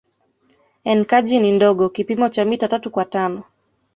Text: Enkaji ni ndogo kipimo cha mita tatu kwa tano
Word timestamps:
Enkaji 0.83 1.39
ni 1.39 1.51
ndogo 1.51 1.89
kipimo 1.89 2.29
cha 2.29 2.45
mita 2.45 2.67
tatu 2.67 2.91
kwa 2.91 3.05
tano 3.05 3.43